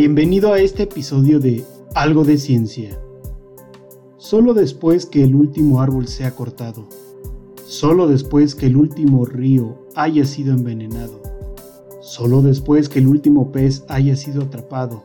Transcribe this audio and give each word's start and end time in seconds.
Bienvenido 0.00 0.54
a 0.54 0.58
este 0.58 0.84
episodio 0.84 1.40
de 1.40 1.62
Algo 1.94 2.24
de 2.24 2.38
Ciencia. 2.38 2.98
Solo 4.16 4.54
después 4.54 5.04
que 5.04 5.22
el 5.22 5.34
último 5.34 5.82
árbol 5.82 6.08
sea 6.08 6.30
cortado, 6.34 6.88
solo 7.66 8.08
después 8.08 8.54
que 8.54 8.64
el 8.64 8.78
último 8.78 9.26
río 9.26 9.76
haya 9.94 10.24
sido 10.24 10.54
envenenado, 10.54 11.20
solo 12.00 12.40
después 12.40 12.88
que 12.88 13.00
el 13.00 13.08
último 13.08 13.52
pez 13.52 13.84
haya 13.88 14.16
sido 14.16 14.44
atrapado, 14.44 15.02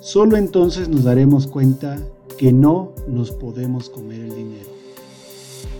solo 0.00 0.36
entonces 0.36 0.88
nos 0.88 1.02
daremos 1.02 1.48
cuenta 1.48 1.98
que 2.38 2.52
no 2.52 2.92
nos 3.08 3.32
podemos 3.32 3.90
comer 3.90 4.20
el 4.20 4.36
dinero. 4.36 4.70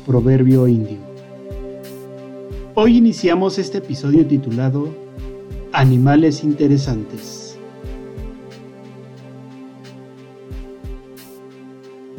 Proverbio 0.05 0.67
indio. 0.67 0.99
Hoy 2.75 2.97
iniciamos 2.97 3.61
este 3.61 3.79
episodio 3.79 4.27
titulado 4.27 4.89
Animales 5.71 6.43
interesantes. 6.43 7.46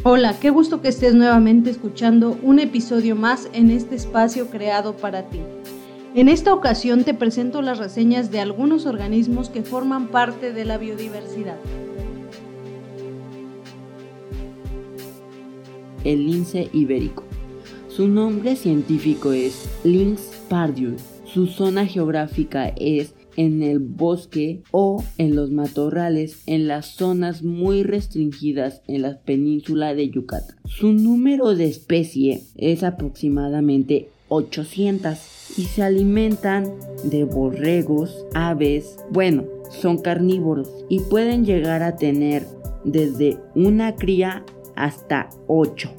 Hola, 0.09 0.39
qué 0.39 0.51
gusto 0.51 0.81
que 0.81 0.87
estés 0.87 1.15
nuevamente 1.15 1.69
escuchando 1.69 2.39
un 2.41 2.59
episodio 2.59 3.17
más 3.17 3.49
en 3.51 3.69
este 3.69 3.95
espacio 3.95 4.47
creado 4.47 4.95
para 4.95 5.23
ti. 5.23 5.41
En 6.15 6.29
esta 6.29 6.53
ocasión 6.53 7.03
te 7.03 7.13
presento 7.13 7.61
las 7.61 7.77
reseñas 7.77 8.31
de 8.31 8.39
algunos 8.39 8.85
organismos 8.85 9.49
que 9.49 9.63
forman 9.63 10.07
parte 10.07 10.53
de 10.53 10.63
la 10.63 10.77
biodiversidad. 10.77 11.57
El 16.05 16.25
lince 16.25 16.69
ibérico. 16.71 17.25
Su 17.89 18.07
nombre 18.07 18.55
científico 18.55 19.33
es 19.33 19.67
Lynx 19.83 20.21
pardius. 20.47 21.01
Su 21.25 21.47
zona 21.47 21.85
geográfica 21.85 22.69
es 22.77 23.13
en 23.37 23.63
el 23.63 23.79
bosque 23.79 24.61
o 24.71 25.03
en 25.17 25.35
los 25.35 25.51
matorrales 25.51 26.41
en 26.45 26.67
las 26.67 26.87
zonas 26.87 27.43
muy 27.43 27.83
restringidas 27.83 28.81
en 28.87 29.03
la 29.03 29.19
península 29.19 29.93
de 29.93 30.09
Yucatán. 30.09 30.57
Su 30.65 30.91
número 30.91 31.55
de 31.55 31.65
especie 31.65 32.41
es 32.57 32.83
aproximadamente 32.83 34.09
800 34.29 35.17
y 35.57 35.63
se 35.63 35.83
alimentan 35.83 36.73
de 37.03 37.23
borregos, 37.23 38.25
aves, 38.33 38.97
bueno, 39.09 39.45
son 39.69 39.99
carnívoros 39.99 40.69
y 40.89 40.99
pueden 40.99 41.45
llegar 41.45 41.83
a 41.83 41.95
tener 41.95 42.45
desde 42.83 43.37
una 43.55 43.95
cría 43.95 44.43
hasta 44.75 45.29
8. 45.47 45.89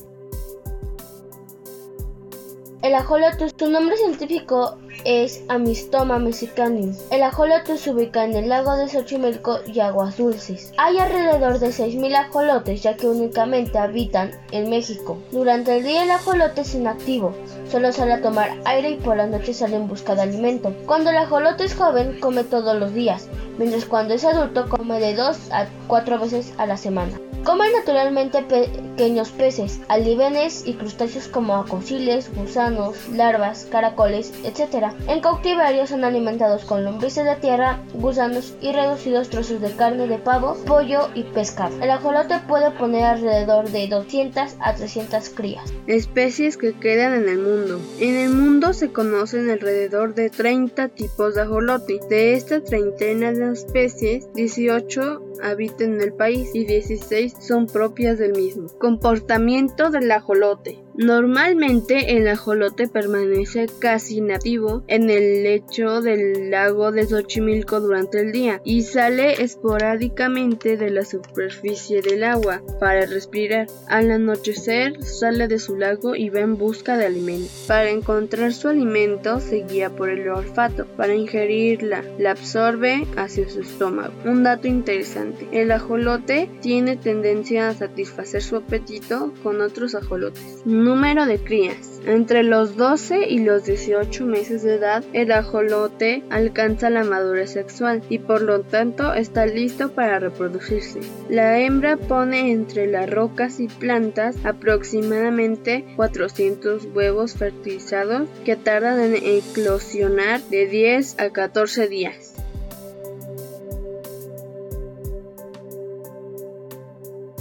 El 2.82 2.94
ajolote, 2.94 3.48
su 3.58 3.68
nombre 3.68 3.96
científico 3.96 4.78
es 5.04 5.42
Amistoma 5.48 6.18
mexicanum. 6.18 6.94
El 7.10 7.22
ajolote 7.22 7.78
se 7.78 7.90
ubica 7.90 8.24
en 8.24 8.34
el 8.34 8.48
lago 8.48 8.76
de 8.76 8.88
Xochimilco 8.88 9.58
y 9.66 9.80
aguas 9.80 10.16
dulces. 10.16 10.72
Hay 10.76 10.98
alrededor 10.98 11.58
de 11.58 11.68
6.000 11.68 12.14
ajolotes 12.14 12.82
ya 12.82 12.96
que 12.96 13.06
únicamente 13.06 13.78
habitan 13.78 14.32
en 14.52 14.70
México. 14.70 15.18
Durante 15.30 15.76
el 15.76 15.84
día 15.84 16.04
el 16.04 16.10
ajolote 16.10 16.62
es 16.62 16.74
inactivo, 16.74 17.34
solo 17.70 17.92
sale 17.92 18.14
a 18.14 18.22
tomar 18.22 18.58
aire 18.64 18.90
y 18.90 18.96
por 18.96 19.16
la 19.16 19.26
noche 19.26 19.54
sale 19.54 19.76
en 19.76 19.88
busca 19.88 20.14
de 20.14 20.22
alimento. 20.22 20.74
Cuando 20.86 21.10
el 21.10 21.16
ajolote 21.16 21.64
es 21.64 21.74
joven 21.74 22.18
come 22.20 22.44
todos 22.44 22.78
los 22.78 22.94
días, 22.94 23.28
mientras 23.58 23.84
cuando 23.84 24.14
es 24.14 24.24
adulto 24.24 24.68
come 24.68 25.00
de 25.00 25.14
2 25.14 25.52
a 25.52 25.66
4 25.88 26.18
veces 26.18 26.54
a 26.58 26.66
la 26.66 26.76
semana. 26.76 27.18
Come 27.44 27.70
naturalmente 27.72 28.42
pequeños 28.42 29.30
peces, 29.30 29.80
alívenes 29.88 30.66
y 30.66 30.74
crustáceos 30.74 31.28
como 31.28 31.54
acosiles, 31.56 32.30
gusanos, 32.34 33.08
larvas, 33.08 33.66
caracoles, 33.70 34.32
etc. 34.44 34.92
En 35.06 35.20
cautiverio 35.20 35.86
son 35.86 36.04
alimentados 36.04 36.64
con 36.64 36.84
lombrices 36.84 37.24
de 37.24 37.36
tierra, 37.36 37.78
gusanos 37.94 38.54
y 38.60 38.72
reducidos 38.72 39.30
trozos 39.30 39.60
de 39.60 39.70
carne 39.70 40.08
de 40.08 40.18
pavo, 40.18 40.56
pollo 40.66 41.08
y 41.14 41.22
pescado. 41.22 41.74
El 41.80 41.90
ajolote 41.90 42.34
puede 42.46 42.70
poner 42.72 43.04
alrededor 43.04 43.70
de 43.70 43.86
200 43.86 44.56
a 44.60 44.74
300 44.74 45.30
crías. 45.30 45.72
Especies 45.86 46.56
que 46.56 46.74
quedan 46.74 47.14
en 47.14 47.28
el 47.28 47.38
mundo. 47.38 47.80
En 47.98 48.16
el 48.16 48.30
mundo 48.30 48.72
se 48.72 48.92
conocen 48.92 49.48
alrededor 49.48 50.14
de 50.14 50.28
30 50.28 50.88
tipos 50.88 51.34
de 51.34 51.42
ajolote. 51.42 52.00
De 52.10 52.34
esta 52.34 52.62
treintena 52.62 53.32
especies, 53.52 54.32
18 54.34 55.22
habitan 55.42 55.94
en 55.94 56.00
el 56.00 56.12
país 56.12 56.50
y 56.54 56.64
16 56.64 57.34
son 57.40 57.66
propias 57.66 58.18
del 58.18 58.32
mismo. 58.32 58.68
Comportamiento 58.78 59.90
del 59.90 60.10
ajolote. 60.10 60.78
Normalmente 60.98 62.16
el 62.16 62.26
ajolote 62.26 62.88
permanece 62.88 63.68
casi 63.78 64.20
nativo 64.20 64.82
en 64.88 65.10
el 65.10 65.44
lecho 65.44 66.00
del 66.00 66.50
lago 66.50 66.90
de 66.90 67.06
Xochimilco 67.06 67.78
durante 67.78 68.18
el 68.18 68.32
día 68.32 68.60
y 68.64 68.82
sale 68.82 69.40
esporádicamente 69.40 70.76
de 70.76 70.90
la 70.90 71.04
superficie 71.04 72.02
del 72.02 72.24
agua 72.24 72.62
para 72.80 73.06
respirar. 73.06 73.68
Al 73.86 74.10
anochecer 74.10 75.00
sale 75.04 75.46
de 75.46 75.60
su 75.60 75.76
lago 75.76 76.16
y 76.16 76.30
va 76.30 76.40
en 76.40 76.58
busca 76.58 76.96
de 76.96 77.06
alimento. 77.06 77.48
Para 77.68 77.90
encontrar 77.90 78.52
su 78.52 78.66
alimento 78.66 79.38
se 79.38 79.62
guía 79.70 79.90
por 79.90 80.08
el 80.08 80.28
olfato. 80.28 80.84
Para 80.96 81.14
ingerirla, 81.14 82.02
la 82.18 82.32
absorbe 82.32 83.06
hacia 83.16 83.48
su 83.48 83.60
estómago. 83.60 84.14
Un 84.24 84.42
dato 84.42 84.66
interesante, 84.66 85.46
el 85.52 85.70
ajolote 85.70 86.50
tiene 86.60 86.96
tendencia 86.96 87.68
a 87.68 87.74
satisfacer 87.74 88.42
su 88.42 88.56
apetito 88.56 89.32
con 89.44 89.60
otros 89.60 89.94
ajolotes. 89.94 90.62
Número 90.88 91.26
de 91.26 91.36
crías. 91.36 92.00
Entre 92.06 92.42
los 92.42 92.78
12 92.78 93.28
y 93.28 93.40
los 93.40 93.66
18 93.66 94.24
meses 94.24 94.62
de 94.62 94.76
edad, 94.76 95.04
el 95.12 95.32
ajolote 95.32 96.24
alcanza 96.30 96.88
la 96.88 97.04
madurez 97.04 97.50
sexual 97.50 98.02
y 98.08 98.20
por 98.20 98.40
lo 98.40 98.62
tanto 98.62 99.12
está 99.12 99.44
listo 99.44 99.92
para 99.92 100.18
reproducirse. 100.18 101.00
La 101.28 101.58
hembra 101.58 101.98
pone 101.98 102.52
entre 102.52 102.86
las 102.86 103.10
rocas 103.10 103.60
y 103.60 103.68
plantas 103.68 104.36
aproximadamente 104.46 105.84
400 105.96 106.86
huevos 106.94 107.34
fertilizados 107.34 108.26
que 108.46 108.56
tardan 108.56 108.98
en 108.98 109.16
eclosionar 109.22 110.40
de 110.44 110.68
10 110.68 111.20
a 111.20 111.28
14 111.28 111.86
días. 111.88 112.32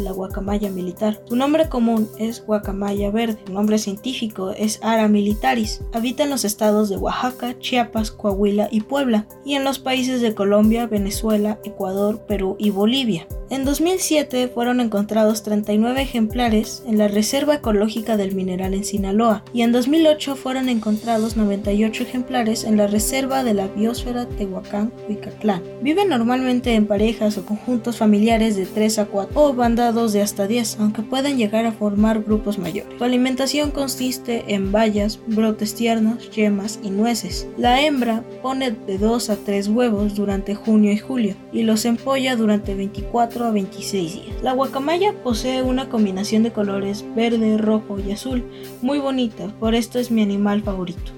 La 0.07 0.13
guacamaya 0.13 0.69
militar. 0.69 1.21
Su 1.25 1.35
nombre 1.35 1.67
común 1.67 2.07
es 2.17 2.45
guacamaya 2.45 3.11
verde, 3.11 3.37
su 3.45 3.53
nombre 3.53 3.77
científico 3.77 4.51
es 4.51 4.79
Ara 4.81 5.09
militaris. 5.09 5.81
Habita 5.91 6.23
en 6.23 6.29
los 6.29 6.45
estados 6.45 6.87
de 6.87 6.95
Oaxaca, 6.95 7.59
Chiapas, 7.59 8.11
Coahuila 8.11 8.69
y 8.71 8.81
Puebla, 8.81 9.27
y 9.43 9.55
en 9.55 9.65
los 9.65 9.79
países 9.79 10.21
de 10.21 10.33
Colombia, 10.33 10.87
Venezuela, 10.87 11.59
Ecuador, 11.65 12.21
Perú 12.25 12.55
y 12.57 12.69
Bolivia. 12.69 13.27
En 13.49 13.63
2007 13.63 14.49
fueron 14.49 14.81
encontrados 14.81 15.43
39 15.43 16.01
ejemplares 16.01 16.83
en 16.85 16.97
la 16.97 17.07
Reserva 17.07 17.55
Ecológica 17.55 18.17
del 18.17 18.35
Mineral 18.35 18.73
en 18.73 18.83
Sinaloa, 18.83 19.43
y 19.53 19.61
en 19.61 19.71
2008 19.71 20.35
fueron 20.35 20.69
encontrados 20.69 21.37
98 21.37 22.03
ejemplares 22.03 22.63
en 22.63 22.77
la 22.77 22.87
Reserva 22.87 23.43
de 23.43 23.53
la 23.53 23.67
Biosfera 23.67 24.27
Tehuacán-Huicatlán. 24.27 25.61
Viven 25.81 26.09
normalmente 26.09 26.75
en 26.75 26.87
parejas 26.87 27.37
o 27.37 27.45
conjuntos 27.45 27.97
familiares 27.97 28.55
de 28.55 28.65
3 28.65 28.99
a 28.99 29.05
4 29.05 29.41
o 29.41 29.53
de 29.97 30.21
hasta 30.21 30.47
10, 30.47 30.77
aunque 30.79 31.01
pueden 31.01 31.37
llegar 31.37 31.65
a 31.65 31.71
formar 31.71 32.21
grupos 32.21 32.59
mayores. 32.59 32.93
Su 32.97 33.03
alimentación 33.03 33.71
consiste 33.71 34.53
en 34.53 34.71
bayas, 34.71 35.19
brotes 35.25 35.73
tiernos, 35.73 36.29
yemas 36.29 36.79
y 36.83 36.91
nueces. 36.91 37.47
La 37.57 37.81
hembra 37.81 38.23
pone 38.43 38.71
de 38.71 38.99
2 38.99 39.29
a 39.31 39.35
3 39.37 39.69
huevos 39.69 40.15
durante 40.15 40.53
junio 40.53 40.91
y 40.91 40.97
julio 40.97 41.35
y 41.51 41.63
los 41.63 41.85
empolla 41.85 42.35
durante 42.35 42.75
24 42.75 43.45
a 43.45 43.51
26 43.51 44.13
días. 44.13 44.43
La 44.43 44.53
guacamaya 44.53 45.13
posee 45.23 45.63
una 45.63 45.89
combinación 45.89 46.43
de 46.43 46.53
colores 46.53 47.03
verde, 47.15 47.57
rojo 47.57 47.97
y 47.99 48.11
azul 48.11 48.45
muy 48.81 48.99
bonita, 48.99 49.47
por 49.59 49.73
esto 49.73 49.97
es 49.97 50.11
mi 50.11 50.21
animal 50.21 50.61
favorito. 50.61 51.17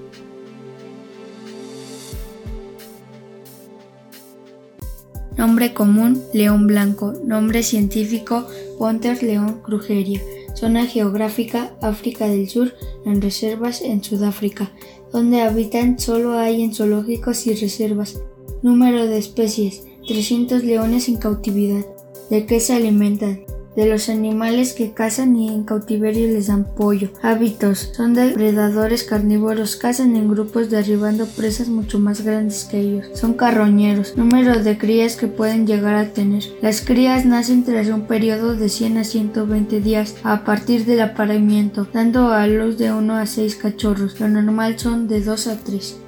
Nombre 5.40 5.74
común, 5.74 6.22
león 6.34 6.68
blanco. 6.68 7.14
Nombre 7.24 7.64
científico, 7.64 8.46
Ponter 8.80 9.22
león 9.22 9.60
crujeria. 9.62 10.22
Zona 10.56 10.88
geográfica, 10.88 11.76
África 11.82 12.30
del 12.30 12.48
Sur, 12.48 12.74
en 13.06 13.22
reservas 13.22 13.82
en 13.82 14.02
Sudáfrica. 14.02 14.72
Donde 15.12 15.42
habitan 15.42 16.00
solo 16.00 16.40
hay 16.40 16.64
en 16.64 16.74
zoológicos 16.74 17.46
y 17.46 17.54
reservas. 17.56 18.22
Número 18.64 19.06
de 19.06 19.18
especies, 19.18 19.84
300 20.08 20.64
leones 20.64 21.10
en 21.10 21.18
cautividad. 21.18 21.86
¿De 22.30 22.46
qué 22.46 22.62
se 22.62 22.74
alimentan? 22.74 23.42
De 23.76 23.88
los 23.88 24.10
animales 24.10 24.74
que 24.74 24.94
cazan 24.94 25.36
y 25.36 25.50
en 25.50 25.64
cautiverio 25.64 26.28
les 26.28 26.48
dan 26.48 26.66
pollo. 26.66 27.10
Hábitos. 27.22 27.92
Son 27.96 28.14
depredadores 28.14 29.04
carnívoros, 29.04 29.76
cazan 29.76 30.16
en 30.16 30.30
grupos 30.30 30.70
derribando 30.70 31.26
presas 31.28 31.70
mucho 31.70 32.00
más 32.00 32.22
grandes 32.22 32.66
que 32.66 32.80
ellos. 32.80 33.08
Son 33.14 33.34
carroñeros. 33.34 34.18
Número 34.18 34.60
de 34.60 34.78
crías 34.78 35.16
que 35.16 35.28
pueden 35.28 35.68
llegar 35.68 35.96
a 35.96 36.10
tener. 36.10 36.44
Las 36.62 36.82
crías 36.82 37.26
nacen 37.26 37.64
tras 37.64 37.88
un 37.88 38.02
periodo 38.08 38.56
de 38.56 38.70
100 38.70 38.98
a 38.98 39.04
120 39.04 39.82
días 39.82 40.16
a 40.24 40.44
partir 40.44 40.86
del 40.86 41.02
apareamiento, 41.02 41.88
dando 41.94 42.30
a 42.30 42.48
luz 42.48 42.78
de 42.78 42.92
1 42.92 43.16
a 43.16 43.26
6 43.26 43.56
cachorros. 43.56 44.20
Lo 44.20 44.28
normal 44.28 44.78
son 44.80 45.08
de 45.08 45.22
2 45.22 45.48
a 45.48 45.58
3. 45.58 46.00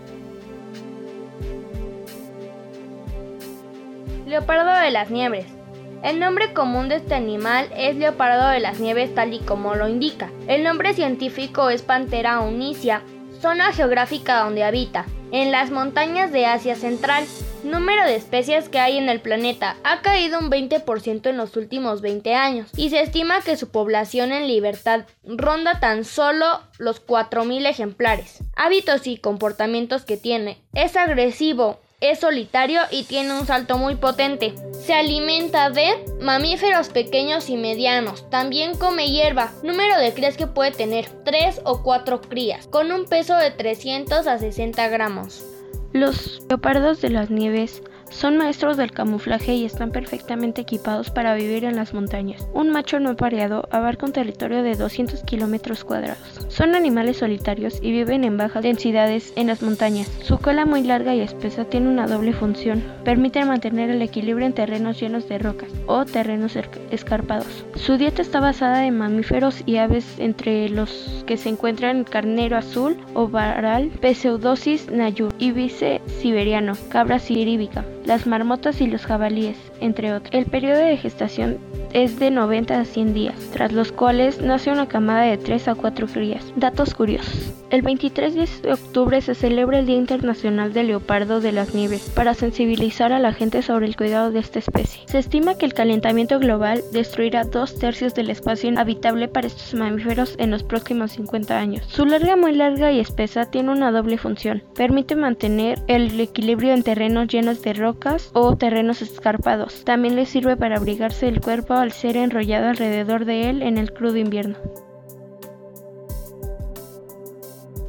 Leopardo 4.27 4.71
de 4.81 4.91
las 4.91 5.11
Nieves. 5.11 5.60
El 6.03 6.19
nombre 6.19 6.51
común 6.53 6.89
de 6.89 6.95
este 6.95 7.13
animal 7.13 7.69
es 7.77 7.95
leopardo 7.95 8.47
de 8.49 8.59
las 8.59 8.79
nieves 8.79 9.13
tal 9.13 9.35
y 9.35 9.39
como 9.39 9.75
lo 9.75 9.87
indica. 9.87 10.31
El 10.47 10.63
nombre 10.63 10.95
científico 10.95 11.69
es 11.69 11.83
Pantera 11.83 12.39
unicia, 12.39 13.03
zona 13.39 13.71
geográfica 13.71 14.39
donde 14.43 14.63
habita, 14.63 15.05
en 15.31 15.51
las 15.51 15.69
montañas 15.69 16.31
de 16.31 16.47
Asia 16.47 16.75
Central. 16.75 17.25
Número 17.63 18.03
de 18.05 18.15
especies 18.15 18.67
que 18.67 18.79
hay 18.79 18.97
en 18.97 19.09
el 19.09 19.21
planeta 19.21 19.75
ha 19.83 20.01
caído 20.01 20.39
un 20.39 20.49
20% 20.49 21.29
en 21.29 21.37
los 21.37 21.55
últimos 21.55 22.01
20 22.01 22.33
años 22.33 22.71
y 22.75 22.89
se 22.89 23.01
estima 23.01 23.41
que 23.41 23.55
su 23.55 23.69
población 23.69 24.31
en 24.31 24.47
libertad 24.47 25.05
ronda 25.23 25.79
tan 25.79 26.03
solo 26.03 26.61
los 26.79 27.05
4.000 27.05 27.67
ejemplares. 27.67 28.39
Hábitos 28.55 29.05
y 29.05 29.17
comportamientos 29.17 30.03
que 30.03 30.17
tiene. 30.17 30.63
Es 30.73 30.97
agresivo, 30.97 31.79
es 32.01 32.19
solitario 32.19 32.81
y 32.91 33.03
tiene 33.03 33.39
un 33.39 33.45
salto 33.45 33.77
muy 33.77 33.95
potente. 33.95 34.53
Se 34.73 34.93
alimenta 34.93 35.69
de 35.69 35.87
mamíferos 36.19 36.89
pequeños 36.89 37.49
y 37.49 37.57
medianos. 37.57 38.29
También 38.29 38.75
come 38.75 39.09
hierba. 39.09 39.51
Número 39.63 39.97
de 39.99 40.13
crías 40.13 40.35
que 40.35 40.47
puede 40.47 40.71
tener 40.71 41.07
3 41.23 41.61
o 41.63 41.83
4 41.83 42.21
crías, 42.21 42.67
con 42.67 42.91
un 42.91 43.05
peso 43.05 43.35
de 43.37 43.51
300 43.51 44.27
a 44.27 44.39
60 44.39 44.87
gramos. 44.89 45.45
Los 45.93 46.41
leopardos 46.49 47.01
de 47.01 47.09
las 47.09 47.29
nieves 47.29 47.83
son 48.11 48.37
maestros 48.37 48.77
del 48.77 48.91
camuflaje 48.91 49.55
y 49.55 49.65
están 49.65 49.91
perfectamente 49.91 50.61
equipados 50.61 51.09
para 51.09 51.33
vivir 51.33 51.63
en 51.63 51.75
las 51.75 51.93
montañas. 51.93 52.45
Un 52.53 52.69
macho 52.69 52.99
no 52.99 53.15
pareado 53.15 53.67
abarca 53.71 54.05
un 54.05 54.11
territorio 54.11 54.61
de 54.63 54.75
200 54.75 55.23
kilómetros 55.23 55.83
cuadrados. 55.83 56.45
Son 56.49 56.75
animales 56.75 57.17
solitarios 57.17 57.79
y 57.81 57.91
viven 57.91 58.23
en 58.23 58.37
bajas 58.37 58.63
densidades 58.63 59.33
en 59.35 59.47
las 59.47 59.61
montañas. 59.61 60.11
Su 60.21 60.37
cola 60.37 60.65
muy 60.65 60.83
larga 60.83 61.15
y 61.15 61.21
espesa 61.21 61.65
tiene 61.65 61.89
una 61.89 62.05
doble 62.05 62.33
función. 62.33 62.83
Permite 63.03 63.43
mantener 63.45 63.89
el 63.89 64.01
equilibrio 64.01 64.45
en 64.45 64.53
terrenos 64.53 64.99
llenos 64.99 65.27
de 65.27 65.39
rocas 65.39 65.69
o 65.87 66.05
terrenos 66.05 66.57
escarpados. 66.91 67.65
Su 67.75 67.97
dieta 67.97 68.21
está 68.21 68.39
basada 68.39 68.85
en 68.85 68.97
mamíferos 68.97 69.63
y 69.65 69.77
aves 69.77 70.05
entre 70.19 70.69
los 70.69 71.23
que 71.25 71.37
se 71.37 71.49
encuentran 71.49 72.03
carnero 72.03 72.57
azul 72.57 72.97
o 73.13 73.27
varal, 73.27 73.91
Pseudosis 74.01 74.91
nayur, 74.91 75.33
ibice 75.39 76.01
siberiano, 76.19 76.73
cabra 76.89 77.17
siríbica 77.17 77.85
las 78.05 78.27
marmotas 78.27 78.81
y 78.81 78.87
los 78.87 79.05
jabalíes, 79.05 79.57
entre 79.79 80.13
otros. 80.13 80.33
El 80.33 80.45
periodo 80.45 80.79
de 80.79 80.97
gestación 80.97 81.57
es 81.93 82.19
de 82.19 82.31
90 82.31 82.79
a 82.79 82.85
100 82.85 83.13
días, 83.13 83.35
tras 83.53 83.71
los 83.71 83.91
cuales 83.91 84.41
nace 84.41 84.71
una 84.71 84.87
camada 84.87 85.23
de 85.23 85.37
3 85.37 85.67
a 85.69 85.75
4 85.75 86.07
crías. 86.07 86.53
Datos 86.55 86.93
curiosos. 86.93 87.60
El 87.71 87.83
23 87.83 88.61
de 88.63 88.73
octubre 88.73 89.21
se 89.21 89.33
celebra 89.33 89.79
el 89.79 89.85
Día 89.85 89.95
Internacional 89.95 90.73
del 90.73 90.87
Leopardo 90.87 91.39
de 91.39 91.53
las 91.53 91.73
Nieves 91.73 92.11
para 92.13 92.33
sensibilizar 92.33 93.13
a 93.13 93.19
la 93.19 93.31
gente 93.31 93.61
sobre 93.61 93.87
el 93.87 93.95
cuidado 93.95 94.29
de 94.29 94.41
esta 94.41 94.59
especie. 94.59 95.03
Se 95.05 95.19
estima 95.19 95.57
que 95.57 95.67
el 95.67 95.73
calentamiento 95.73 96.37
global 96.37 96.83
destruirá 96.91 97.45
dos 97.45 97.79
tercios 97.79 98.13
del 98.13 98.29
espacio 98.29 98.77
habitable 98.77 99.29
para 99.29 99.47
estos 99.47 99.73
mamíferos 99.73 100.35
en 100.37 100.51
los 100.51 100.63
próximos 100.63 101.13
50 101.13 101.57
años. 101.57 101.85
Su 101.87 102.05
larga, 102.05 102.35
muy 102.35 102.53
larga 102.53 102.91
y 102.91 102.99
espesa 102.99 103.49
tiene 103.49 103.71
una 103.71 103.93
doble 103.93 104.17
función. 104.17 104.61
Permite 104.75 105.15
mantener 105.15 105.79
el 105.87 106.19
equilibrio 106.19 106.73
en 106.73 106.83
terrenos 106.83 107.29
llenos 107.29 107.61
de 107.61 107.71
rocas 107.71 108.31
o 108.33 108.57
terrenos 108.57 109.01
escarpados. 109.01 109.85
También 109.85 110.17
le 110.17 110.25
sirve 110.25 110.57
para 110.57 110.75
abrigarse 110.75 111.29
el 111.29 111.39
cuerpo 111.39 111.75
al 111.75 111.93
ser 111.93 112.17
enrollado 112.17 112.67
alrededor 112.67 113.23
de 113.23 113.49
él 113.49 113.61
en 113.61 113.77
el 113.77 113.93
crudo 113.93 114.17
invierno. 114.17 114.57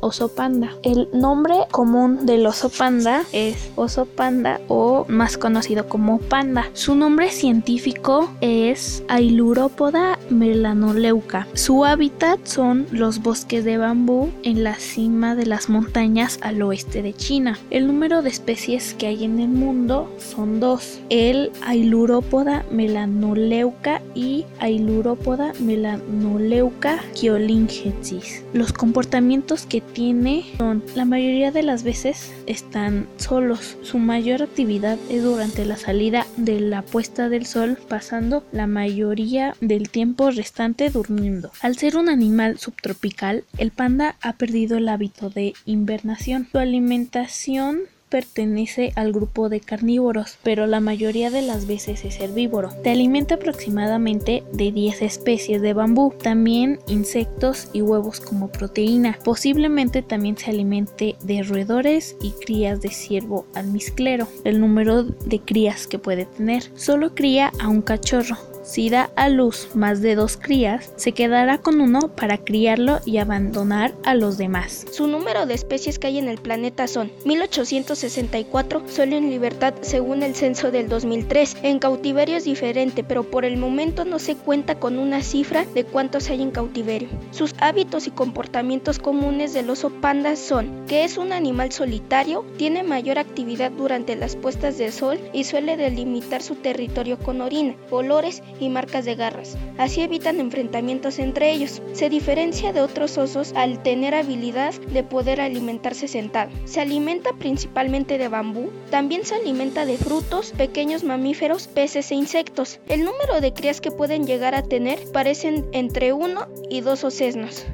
Oso 0.02 0.28
panda. 0.28 0.72
El 0.82 1.08
nombre 1.12 1.54
común 1.70 2.26
del 2.26 2.44
oso 2.44 2.68
panda 2.68 3.22
es 3.32 3.70
oso 3.76 4.04
panda 4.04 4.60
o 4.68 5.06
más 5.08 5.38
conocido 5.38 5.88
como 5.88 6.18
panda. 6.18 6.68
Su 6.74 6.94
nombre 6.94 7.30
científico 7.30 8.28
es 8.40 9.02
Ailuropoda 9.08 10.18
melanoleuca. 10.28 11.46
Su 11.54 11.84
hábitat 11.84 12.44
son 12.44 12.86
los 12.90 13.22
bosques 13.22 13.64
de 13.64 13.78
bambú 13.78 14.30
en 14.42 14.64
la 14.64 14.74
cima 14.74 15.34
de 15.36 15.46
las 15.46 15.68
montañas 15.68 16.38
al 16.42 16.60
oeste 16.62 17.02
de 17.02 17.14
China. 17.14 17.58
El 17.70 17.86
número 17.86 18.22
de 18.22 18.28
especies 18.28 18.94
que 18.94 19.06
hay 19.06 19.24
en 19.24 19.38
el 19.38 19.48
mundo 19.48 20.12
son 20.18 20.58
dos. 20.58 21.00
El 21.10 21.52
Ailuropoda 21.64 22.64
melanoleuca 22.72 24.02
y 24.14 24.44
Ailuropoda 24.58 25.52
melanoleuca 25.60 26.98
kiolingensis. 27.14 28.42
Los 28.52 28.72
comportamientos 28.72 29.64
que 29.64 29.80
tiene 29.92 30.44
son 30.58 30.82
la 30.94 31.04
mayoría 31.04 31.50
de 31.50 31.62
las 31.62 31.82
veces 31.82 32.32
están 32.46 33.06
solos. 33.16 33.76
Su 33.82 33.98
mayor 33.98 34.42
actividad 34.42 34.98
es 35.10 35.22
durante 35.22 35.64
la 35.64 35.76
salida 35.76 36.26
de 36.36 36.60
la 36.60 36.82
puesta 36.82 37.28
del 37.28 37.46
sol, 37.46 37.78
pasando 37.88 38.44
la 38.52 38.66
mayoría 38.66 39.54
del 39.60 39.90
tiempo 39.90 40.30
restante 40.30 40.90
durmiendo. 40.90 41.50
Al 41.60 41.76
ser 41.76 41.96
un 41.96 42.08
animal 42.08 42.58
subtropical, 42.58 43.44
el 43.58 43.70
panda 43.70 44.16
ha 44.20 44.34
perdido 44.34 44.78
el 44.78 44.88
hábito 44.88 45.30
de 45.30 45.54
invernación. 45.66 46.48
Su 46.50 46.58
alimentación 46.58 47.80
pertenece 48.12 48.92
al 48.94 49.10
grupo 49.10 49.48
de 49.48 49.60
carnívoros, 49.60 50.36
pero 50.42 50.66
la 50.66 50.80
mayoría 50.80 51.30
de 51.30 51.40
las 51.40 51.66
veces 51.66 52.04
es 52.04 52.20
herbívoro. 52.20 52.70
Se 52.82 52.90
alimenta 52.90 53.36
aproximadamente 53.36 54.42
de 54.52 54.70
10 54.70 55.00
especies 55.00 55.62
de 55.62 55.72
bambú, 55.72 56.12
también 56.22 56.78
insectos 56.88 57.70
y 57.72 57.80
huevos 57.80 58.20
como 58.20 58.52
proteína. 58.52 59.18
Posiblemente 59.24 60.02
también 60.02 60.36
se 60.36 60.50
alimente 60.50 61.16
de 61.24 61.42
roedores 61.42 62.14
y 62.20 62.32
crías 62.32 62.82
de 62.82 62.90
ciervo 62.90 63.46
almizclero. 63.54 64.28
El 64.44 64.60
número 64.60 65.04
de 65.04 65.40
crías 65.40 65.86
que 65.86 65.98
puede 65.98 66.26
tener 66.26 66.64
solo 66.74 67.14
cría 67.14 67.50
a 67.60 67.68
un 67.68 67.80
cachorro 67.80 68.51
si 68.62 68.90
da 68.90 69.10
a 69.16 69.28
luz 69.28 69.70
más 69.74 70.00
de 70.00 70.14
dos 70.14 70.36
crías, 70.36 70.92
se 70.96 71.12
quedará 71.12 71.58
con 71.58 71.80
uno 71.80 72.08
para 72.08 72.38
criarlo 72.38 73.00
y 73.04 73.18
abandonar 73.18 73.92
a 74.04 74.14
los 74.14 74.38
demás. 74.38 74.86
Su 74.92 75.06
número 75.06 75.46
de 75.46 75.54
especies 75.54 75.98
que 75.98 76.06
hay 76.06 76.18
en 76.18 76.28
el 76.28 76.38
planeta 76.38 76.86
son 76.86 77.10
1864, 77.24 78.82
solo 78.88 79.16
en 79.16 79.30
libertad 79.30 79.74
según 79.80 80.22
el 80.22 80.34
censo 80.34 80.70
del 80.70 80.88
2003. 80.88 81.56
En 81.62 81.78
cautiverio 81.78 82.36
es 82.36 82.44
diferente, 82.44 83.04
pero 83.04 83.24
por 83.24 83.44
el 83.44 83.56
momento 83.56 84.04
no 84.04 84.18
se 84.18 84.36
cuenta 84.36 84.76
con 84.76 84.98
una 84.98 85.22
cifra 85.22 85.64
de 85.74 85.84
cuántos 85.84 86.30
hay 86.30 86.42
en 86.42 86.50
cautiverio. 86.50 87.08
Sus 87.32 87.54
hábitos 87.58 88.06
y 88.06 88.10
comportamientos 88.10 88.98
comunes 88.98 89.54
del 89.54 89.70
oso 89.70 89.90
panda 89.90 90.36
son 90.36 90.86
que 90.86 91.04
es 91.04 91.18
un 91.18 91.32
animal 91.32 91.72
solitario, 91.72 92.44
tiene 92.56 92.82
mayor 92.82 93.18
actividad 93.18 93.72
durante 93.72 94.16
las 94.16 94.36
puestas 94.36 94.78
de 94.78 94.92
sol 94.92 95.18
y 95.32 95.44
suele 95.44 95.76
delimitar 95.76 96.42
su 96.42 96.54
territorio 96.54 97.18
con 97.18 97.40
orina, 97.40 97.74
olores 97.90 98.42
y 98.62 98.68
marcas 98.68 99.04
de 99.04 99.14
garras. 99.14 99.56
Así 99.78 100.00
evitan 100.00 100.40
enfrentamientos 100.40 101.18
entre 101.18 101.52
ellos. 101.52 101.82
Se 101.92 102.08
diferencia 102.08 102.72
de 102.72 102.80
otros 102.80 103.18
osos 103.18 103.52
al 103.54 103.82
tener 103.82 104.14
habilidad 104.14 104.74
de 104.92 105.02
poder 105.02 105.40
alimentarse 105.40 106.08
sentado. 106.08 106.50
Se 106.64 106.80
alimenta 106.80 107.32
principalmente 107.32 108.18
de 108.18 108.28
bambú, 108.28 108.70
también 108.90 109.24
se 109.24 109.34
alimenta 109.34 109.84
de 109.84 109.96
frutos, 109.96 110.52
pequeños 110.52 111.04
mamíferos, 111.04 111.66
peces 111.66 112.10
e 112.10 112.14
insectos. 112.14 112.80
El 112.88 113.04
número 113.04 113.40
de 113.40 113.52
crías 113.52 113.80
que 113.80 113.90
pueden 113.90 114.26
llegar 114.26 114.54
a 114.54 114.62
tener 114.62 114.98
parecen 115.12 115.66
entre 115.72 116.12
uno 116.12 116.46
y 116.70 116.80
dos 116.80 117.04
ocesnos. 117.04 117.66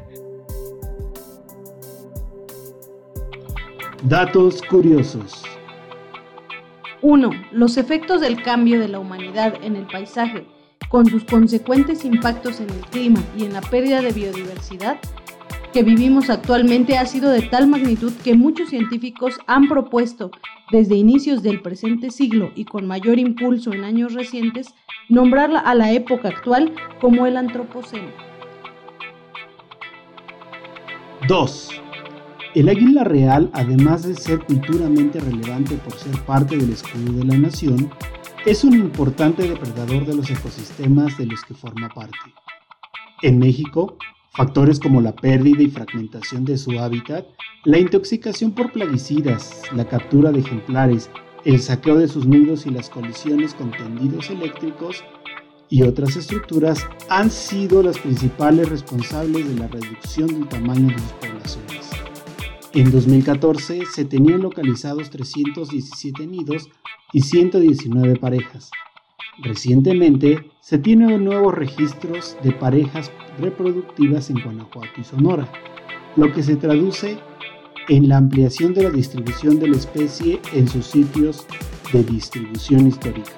Datos 4.04 4.62
curiosos. 4.62 5.42
1. 7.02 7.30
Los 7.52 7.76
efectos 7.76 8.20
del 8.20 8.42
cambio 8.42 8.80
de 8.80 8.88
la 8.88 8.98
humanidad 8.98 9.54
en 9.62 9.76
el 9.76 9.86
paisaje 9.86 10.46
con 10.88 11.06
sus 11.06 11.24
consecuentes 11.24 12.04
impactos 12.04 12.60
en 12.60 12.70
el 12.70 12.80
clima 12.90 13.20
y 13.36 13.44
en 13.44 13.52
la 13.52 13.60
pérdida 13.60 14.00
de 14.00 14.12
biodiversidad 14.12 14.98
que 15.72 15.82
vivimos 15.82 16.30
actualmente 16.30 16.96
ha 16.96 17.06
sido 17.06 17.30
de 17.30 17.42
tal 17.42 17.68
magnitud 17.68 18.12
que 18.24 18.34
muchos 18.34 18.70
científicos 18.70 19.38
han 19.46 19.68
propuesto 19.68 20.30
desde 20.72 20.96
inicios 20.96 21.42
del 21.42 21.60
presente 21.60 22.10
siglo 22.10 22.50
y 22.54 22.64
con 22.64 22.86
mayor 22.86 23.18
impulso 23.18 23.72
en 23.72 23.84
años 23.84 24.14
recientes 24.14 24.74
nombrarla 25.08 25.60
a 25.60 25.74
la 25.74 25.92
época 25.92 26.28
actual 26.28 26.72
como 27.00 27.26
el 27.26 27.36
Antropoceno. 27.36 28.08
2. 31.26 31.70
El 32.54 32.68
águila 32.68 33.04
real, 33.04 33.50
además 33.52 34.02
de 34.04 34.14
ser 34.14 34.40
culturalmente 34.40 35.20
relevante 35.20 35.76
por 35.76 35.92
ser 35.94 36.18
parte 36.22 36.56
del 36.56 36.70
escudo 36.70 37.12
de 37.12 37.24
la 37.24 37.36
nación, 37.36 37.90
es 38.50 38.64
un 38.64 38.72
importante 38.72 39.46
depredador 39.46 40.06
de 40.06 40.14
los 40.14 40.30
ecosistemas 40.30 41.18
de 41.18 41.26
los 41.26 41.44
que 41.44 41.52
forma 41.52 41.90
parte. 41.90 42.16
En 43.20 43.38
México, 43.38 43.98
factores 44.32 44.80
como 44.80 45.02
la 45.02 45.14
pérdida 45.14 45.62
y 45.62 45.68
fragmentación 45.68 46.46
de 46.46 46.56
su 46.56 46.78
hábitat, 46.80 47.26
la 47.64 47.78
intoxicación 47.78 48.52
por 48.52 48.72
plaguicidas, 48.72 49.60
la 49.74 49.86
captura 49.86 50.32
de 50.32 50.40
ejemplares, 50.40 51.10
el 51.44 51.60
saqueo 51.60 51.96
de 51.96 52.08
sus 52.08 52.24
nidos 52.24 52.64
y 52.64 52.70
las 52.70 52.88
colisiones 52.88 53.52
con 53.52 53.70
tendidos 53.70 54.30
eléctricos 54.30 55.04
y 55.68 55.82
otras 55.82 56.16
estructuras 56.16 56.86
han 57.10 57.30
sido 57.30 57.82
las 57.82 57.98
principales 57.98 58.70
responsables 58.70 59.46
de 59.46 59.56
la 59.56 59.68
reducción 59.68 60.28
del 60.28 60.48
tamaño 60.48 60.88
de 60.88 60.98
sus 60.98 61.12
poblaciones. 61.12 62.07
En 62.74 62.90
2014 62.90 63.86
se 63.86 64.04
tenían 64.04 64.42
localizados 64.42 65.08
317 65.08 66.26
nidos 66.26 66.68
y 67.12 67.22
119 67.22 68.16
parejas. 68.16 68.70
Recientemente 69.42 70.50
se 70.60 70.78
tienen 70.78 71.24
nuevos 71.24 71.54
registros 71.54 72.36
de 72.42 72.52
parejas 72.52 73.10
reproductivas 73.38 74.28
en 74.28 74.42
Guanajuato 74.42 75.00
y 75.00 75.04
Sonora, 75.04 75.50
lo 76.16 76.30
que 76.32 76.42
se 76.42 76.56
traduce 76.56 77.18
en 77.88 78.08
la 78.08 78.18
ampliación 78.18 78.74
de 78.74 78.82
la 78.82 78.90
distribución 78.90 79.58
de 79.58 79.68
la 79.68 79.76
especie 79.76 80.40
en 80.52 80.68
sus 80.68 80.86
sitios 80.86 81.46
de 81.92 82.02
distribución 82.04 82.86
histórica. 82.88 83.32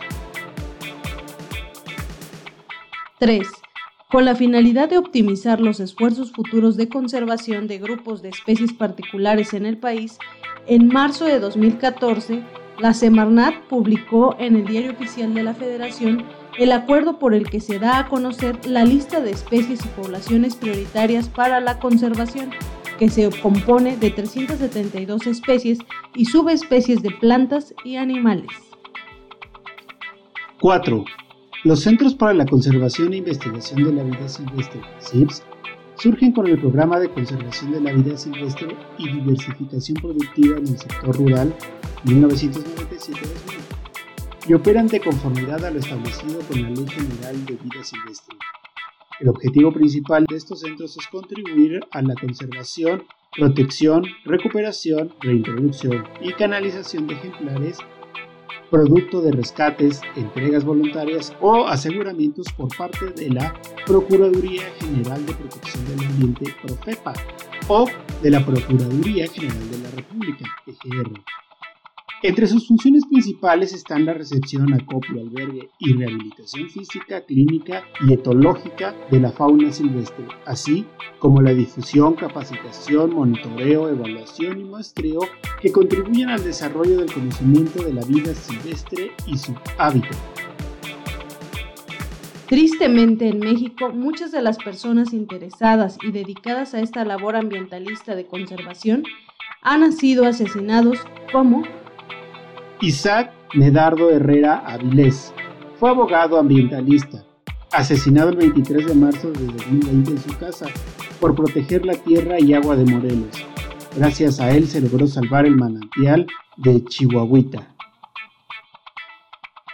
3. 3.21 3.60
Con 4.11 4.25
la 4.25 4.35
finalidad 4.35 4.89
de 4.89 4.99
optimizar 4.99 5.61
los 5.61 5.79
esfuerzos 5.79 6.33
futuros 6.33 6.77
de 6.77 6.89
conservación 6.89 7.69
de 7.69 7.79
grupos 7.79 8.23
de 8.23 8.31
especies 8.31 8.73
particulares 8.73 9.55
en 9.55 9.67
el 9.67 9.79
país, 9.79 10.19
en 10.67 10.89
marzo 10.89 11.27
de 11.27 11.39
2014, 11.39 12.43
la 12.81 12.93
Semarnat 12.93 13.55
publicó 13.69 14.35
en 14.41 14.57
el 14.57 14.67
Diario 14.67 14.93
Oficial 14.93 15.33
de 15.33 15.45
la 15.45 15.55
Federación 15.55 16.25
el 16.59 16.73
acuerdo 16.73 17.21
por 17.21 17.35
el 17.35 17.49
que 17.49 17.61
se 17.61 17.79
da 17.79 17.99
a 17.99 18.09
conocer 18.09 18.59
la 18.67 18.85
lista 18.85 19.21
de 19.21 19.31
especies 19.31 19.85
y 19.85 19.89
poblaciones 20.01 20.57
prioritarias 20.57 21.29
para 21.29 21.61
la 21.61 21.79
conservación, 21.79 22.51
que 22.99 23.09
se 23.09 23.31
compone 23.41 23.97
de 23.97 24.11
372 24.11 25.29
especies 25.29 25.79
y 26.17 26.25
subespecies 26.25 27.01
de 27.03 27.13
plantas 27.13 27.75
y 27.85 27.95
animales. 27.95 28.51
4. 30.61 31.05
Los 31.63 31.81
Centros 31.81 32.15
para 32.15 32.33
la 32.33 32.47
Conservación 32.47 33.13
e 33.13 33.19
Investigación 33.19 33.85
de 33.85 33.93
la 33.93 34.03
Vida 34.03 34.27
Silvestre, 34.31 34.81
CIPS, 34.99 35.43
surgen 35.95 36.33
con 36.33 36.47
el 36.47 36.59
Programa 36.59 36.99
de 36.99 37.11
Conservación 37.11 37.73
de 37.73 37.83
la 37.83 37.93
Vida 37.93 38.17
Silvestre 38.17 38.75
y 38.97 39.13
Diversificación 39.13 39.99
Productiva 40.01 40.57
en 40.57 40.69
el 40.69 40.79
Sector 40.79 41.15
Rural 41.15 41.55
1997-2000 42.07 43.35
y 44.49 44.55
operan 44.55 44.87
de 44.87 45.01
conformidad 45.01 45.63
a 45.63 45.71
lo 45.71 45.81
establecido 45.81 46.41
con 46.49 46.63
la 46.63 46.71
Ley 46.71 46.87
General 46.89 47.45
de 47.45 47.53
Vida 47.53 47.85
Silvestre. 47.85 48.39
El 49.21 49.29
objetivo 49.29 49.71
principal 49.71 50.25
de 50.31 50.37
estos 50.37 50.61
centros 50.61 50.97
es 50.97 51.07
contribuir 51.09 51.81
a 51.91 52.01
la 52.01 52.15
conservación, 52.15 53.05
protección, 53.37 54.05
recuperación, 54.25 55.13
reintroducción 55.21 56.05
y 56.23 56.33
canalización 56.33 57.07
de 57.07 57.17
ejemplares 57.17 57.77
producto 58.71 59.21
de 59.21 59.33
rescates, 59.33 60.01
entregas 60.17 60.65
voluntarias 60.65 61.35
o 61.41 61.67
aseguramientos 61.67 62.47
por 62.57 62.75
parte 62.77 63.07
de 63.11 63.31
la 63.31 63.55
Procuraduría 63.87 64.63
General 64.79 65.25
de 65.27 65.35
Protección 65.35 65.85
del 65.87 66.07
Ambiente, 66.07 66.55
PROFEPA, 66.63 67.15
o 67.69 67.87
de 68.23 68.31
la 68.31 68.45
Procuraduría 68.45 69.27
General 69.29 69.71
de 69.71 69.79
la 69.79 69.91
República, 69.91 70.45
PGR. 70.65 71.50
Entre 72.23 72.47
sus 72.47 72.69
funciones 72.69 73.07
principales 73.07 73.73
están 73.73 74.05
la 74.05 74.13
recepción, 74.13 74.75
acopio, 74.75 75.23
albergue 75.23 75.71
y 75.79 75.95
rehabilitación 75.95 76.69
física, 76.69 77.23
clínica 77.25 77.83
y 78.07 78.13
etológica 78.13 78.95
de 79.11 79.21
la 79.21 79.33
fauna 79.33 79.73
silvestre, 79.73 80.27
así 80.45 80.85
como 81.19 81.41
la 81.41 81.55
difusión, 81.55 82.17
capacitación, 82.17 83.15
monitoreo, 83.15 83.89
evaluación 83.89 84.61
y 84.61 84.65
muestreo 84.65 85.21
que 85.63 85.73
contribuyen 85.73 86.29
al 86.29 86.45
desarrollo 86.45 86.99
del 86.99 87.11
conocimiento 87.11 87.83
de 87.83 87.95
la 87.95 88.05
vida 88.05 88.35
silvestre 88.35 89.13
y 89.27 89.39
su 89.39 89.55
hábitat. 89.79 90.15
Tristemente 92.49 93.29
en 93.29 93.39
México, 93.39 93.93
muchas 93.95 94.31
de 94.31 94.43
las 94.43 94.59
personas 94.59 95.15
interesadas 95.15 95.97
y 96.03 96.11
dedicadas 96.13 96.75
a 96.75 96.81
esta 96.81 97.03
labor 97.07 97.35
ambientalista 97.37 98.15
de 98.15 98.27
conservación 98.27 99.05
han 99.63 99.91
sido 99.93 100.27
asesinados 100.27 100.99
como 101.33 101.63
Isaac 102.83 103.31
Medardo 103.53 104.11
Herrera 104.11 104.63
Avilés 104.67 105.35
fue 105.79 105.91
abogado 105.91 106.39
ambientalista, 106.39 107.23
asesinado 107.73 108.31
el 108.31 108.37
23 108.37 108.87
de 108.87 108.95
marzo 108.95 109.31
de 109.33 109.45
2020 109.45 110.13
en 110.13 110.19
su 110.19 110.39
casa 110.39 110.67
por 111.21 111.35
proteger 111.35 111.85
la 111.85 111.93
tierra 111.93 112.41
y 112.41 112.55
agua 112.55 112.77
de 112.77 112.91
Morelos. 112.91 113.45
Gracias 113.97 114.41
a 114.41 114.51
él 114.53 114.67
se 114.67 114.81
logró 114.81 115.07
salvar 115.07 115.45
el 115.45 115.57
manantial 115.57 116.27
de 116.57 116.83
Chihuahuita. 116.85 117.69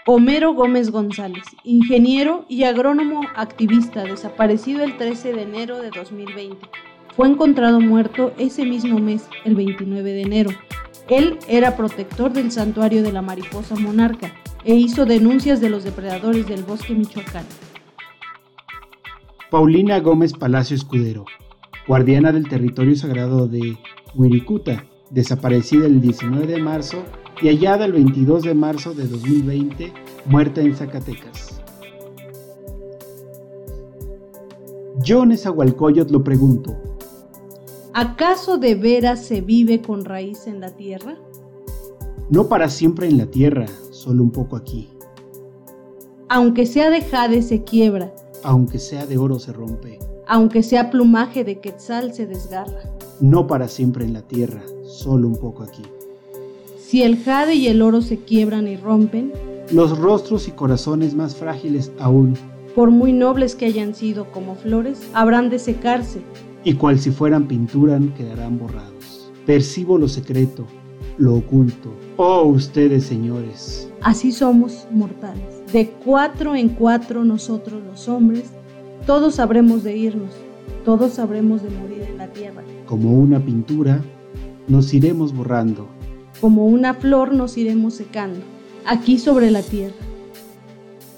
Homero 0.06 0.54
Gómez 0.54 0.90
González, 0.90 1.44
ingeniero 1.62 2.44
y 2.48 2.64
agrónomo 2.64 3.20
activista, 3.36 4.02
desaparecido 4.02 4.82
el 4.82 4.96
13 4.96 5.32
de 5.32 5.42
enero 5.42 5.78
de 5.80 5.90
2020. 5.90 6.56
Fue 7.14 7.28
encontrado 7.28 7.80
muerto 7.80 8.32
ese 8.36 8.64
mismo 8.64 8.98
mes, 8.98 9.28
el 9.44 9.54
29 9.54 10.12
de 10.12 10.22
enero, 10.22 10.50
él 11.08 11.38
era 11.48 11.76
protector 11.76 12.32
del 12.32 12.50
santuario 12.50 13.02
de 13.02 13.12
la 13.12 13.22
mariposa 13.22 13.76
monarca 13.76 14.32
e 14.64 14.74
hizo 14.74 15.06
denuncias 15.06 15.60
de 15.60 15.70
los 15.70 15.84
depredadores 15.84 16.46
del 16.48 16.64
bosque 16.64 16.94
michoacán. 16.94 17.44
Paulina 19.50 20.00
Gómez 20.00 20.32
Palacio 20.32 20.74
Escudero, 20.74 21.24
guardiana 21.86 22.32
del 22.32 22.48
territorio 22.48 22.96
sagrado 22.96 23.46
de 23.46 23.78
Huiricuta, 24.16 24.84
desaparecida 25.10 25.86
el 25.86 26.00
19 26.00 26.46
de 26.46 26.60
marzo 26.60 27.04
y 27.40 27.48
hallada 27.48 27.84
el 27.84 27.92
22 27.92 28.42
de 28.42 28.54
marzo 28.54 28.92
de 28.92 29.06
2020, 29.06 29.92
muerta 30.24 30.60
en 30.60 30.74
Zacatecas. 30.74 31.62
Yo 34.98 35.24
Nezahualcóyotl 35.24 36.12
lo 36.12 36.24
pregunto, 36.24 36.95
¿Acaso 37.98 38.58
de 38.58 38.74
veras 38.74 39.24
se 39.24 39.40
vive 39.40 39.80
con 39.80 40.04
raíz 40.04 40.46
en 40.46 40.60
la 40.60 40.68
tierra? 40.68 41.16
No 42.28 42.46
para 42.46 42.68
siempre 42.68 43.08
en 43.08 43.16
la 43.16 43.24
tierra, 43.24 43.64
solo 43.90 44.22
un 44.22 44.30
poco 44.32 44.56
aquí. 44.56 44.90
Aunque 46.28 46.66
sea 46.66 46.90
de 46.90 47.00
jade 47.00 47.40
se 47.40 47.64
quiebra. 47.64 48.14
Aunque 48.44 48.78
sea 48.78 49.06
de 49.06 49.16
oro 49.16 49.38
se 49.38 49.54
rompe. 49.54 49.98
Aunque 50.28 50.62
sea 50.62 50.90
plumaje 50.90 51.42
de 51.42 51.58
quetzal 51.60 52.12
se 52.12 52.26
desgarra. 52.26 52.82
No 53.18 53.46
para 53.46 53.66
siempre 53.66 54.04
en 54.04 54.12
la 54.12 54.20
tierra, 54.20 54.60
solo 54.84 55.28
un 55.28 55.36
poco 55.36 55.62
aquí. 55.62 55.84
Si 56.78 57.02
el 57.02 57.24
jade 57.24 57.54
y 57.54 57.68
el 57.68 57.80
oro 57.80 58.02
se 58.02 58.18
quiebran 58.18 58.68
y 58.68 58.76
rompen, 58.76 59.32
los 59.72 59.96
rostros 59.98 60.48
y 60.48 60.50
corazones 60.50 61.14
más 61.14 61.34
frágiles 61.34 61.90
aún, 61.98 62.36
por 62.74 62.90
muy 62.90 63.14
nobles 63.14 63.54
que 63.54 63.64
hayan 63.64 63.94
sido 63.94 64.30
como 64.32 64.54
flores, 64.54 65.00
habrán 65.14 65.48
de 65.48 65.58
secarse 65.58 66.20
y 66.66 66.74
cual 66.74 66.98
si 66.98 67.12
fueran 67.12 67.46
pintura 67.46 67.96
quedarán 68.16 68.58
borrados. 68.58 69.30
Percibo 69.46 69.98
lo 69.98 70.08
secreto, 70.08 70.66
lo 71.16 71.36
oculto. 71.36 71.94
Oh 72.16 72.42
ustedes, 72.42 73.04
señores. 73.04 73.88
Así 74.02 74.32
somos 74.32 74.84
mortales. 74.90 75.62
De 75.72 75.88
cuatro 76.04 76.56
en 76.56 76.70
cuatro 76.70 77.24
nosotros 77.24 77.80
los 77.84 78.08
hombres, 78.08 78.50
todos 79.06 79.36
sabremos 79.36 79.84
de 79.84 79.96
irnos, 79.96 80.32
todos 80.84 81.12
sabremos 81.12 81.62
de 81.62 81.70
morir 81.70 82.02
en 82.02 82.18
la 82.18 82.26
tierra. 82.32 82.64
Como 82.86 83.12
una 83.12 83.38
pintura, 83.38 84.00
nos 84.66 84.92
iremos 84.92 85.32
borrando. 85.32 85.86
Como 86.40 86.66
una 86.66 86.94
flor 86.94 87.32
nos 87.32 87.56
iremos 87.56 87.94
secando, 87.94 88.40
aquí 88.84 89.20
sobre 89.20 89.52
la 89.52 89.62
tierra. 89.62 89.94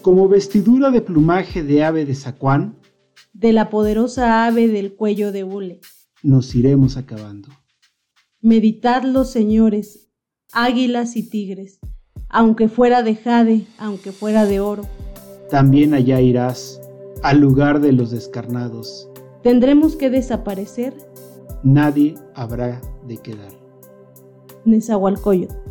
Como 0.02 0.28
vestidura 0.28 0.90
de 0.90 1.00
plumaje 1.00 1.62
de 1.62 1.84
ave 1.84 2.04
de 2.04 2.14
zacuán, 2.14 2.74
de 3.38 3.52
la 3.52 3.70
poderosa 3.70 4.46
ave 4.46 4.66
del 4.66 4.94
cuello 4.94 5.30
de 5.30 5.44
hule. 5.44 5.80
Nos 6.24 6.56
iremos 6.56 6.96
acabando. 6.96 7.48
Meditadlo, 8.40 9.24
señores, 9.24 10.08
águilas 10.52 11.16
y 11.16 11.22
tigres, 11.22 11.78
aunque 12.28 12.68
fuera 12.68 13.04
de 13.04 13.14
jade, 13.14 13.64
aunque 13.78 14.10
fuera 14.10 14.44
de 14.44 14.58
oro. 14.58 14.82
También 15.50 15.94
allá 15.94 16.20
irás, 16.20 16.80
al 17.22 17.38
lugar 17.38 17.80
de 17.80 17.92
los 17.92 18.10
descarnados. 18.10 19.08
Tendremos 19.44 19.94
que 19.94 20.10
desaparecer. 20.10 20.94
Nadie 21.62 22.16
habrá 22.34 22.80
de 23.06 23.18
quedar. 23.18 23.52
Nezahualcóyotl. 24.64 25.67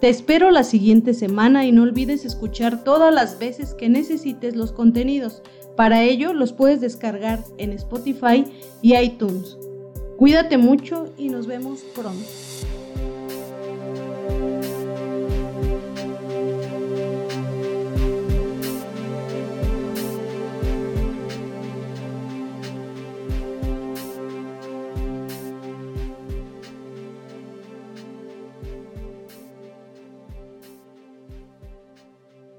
Te 0.00 0.08
espero 0.08 0.50
la 0.50 0.64
siguiente 0.64 1.14
semana 1.14 1.64
y 1.64 1.72
no 1.72 1.82
olvides 1.82 2.24
escuchar 2.24 2.84
todas 2.84 3.14
las 3.14 3.38
veces 3.38 3.74
que 3.74 3.88
necesites 3.88 4.54
los 4.56 4.72
contenidos. 4.72 5.42
Para 5.76 6.02
ello 6.02 6.32
los 6.32 6.52
puedes 6.52 6.80
descargar 6.80 7.42
en 7.58 7.72
Spotify 7.72 8.44
y 8.82 8.96
iTunes. 8.96 9.56
Cuídate 10.16 10.58
mucho 10.58 11.12
y 11.16 11.28
nos 11.28 11.46
vemos 11.46 11.80
pronto. 11.94 12.24